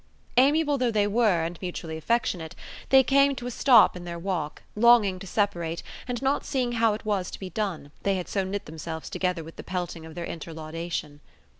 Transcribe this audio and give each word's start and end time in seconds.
Amiable 0.35 0.79
though 0.79 0.89
they 0.89 1.05
were, 1.05 1.43
and 1.43 1.61
mutually 1.61 1.95
affectionate, 1.95 2.55
they 2.89 3.03
came 3.03 3.35
to 3.35 3.45
a 3.45 3.51
stop 3.51 3.95
in 3.95 4.03
their 4.03 4.17
walk, 4.17 4.63
longing 4.75 5.19
to 5.19 5.27
separate, 5.27 5.83
and 6.07 6.19
not 6.23 6.43
seeing 6.43 6.71
how 6.71 6.95
it 6.95 7.05
was 7.05 7.29
to 7.29 7.39
be 7.39 7.51
done, 7.51 7.91
they 8.01 8.15
had 8.15 8.27
so 8.27 8.43
knit 8.43 8.65
themselves 8.65 9.11
together 9.11 9.43
with 9.43 9.57
the 9.57 9.63
pelting 9.63 10.03
of 10.07 10.15
their 10.15 10.25
interlaudation. 10.25 11.19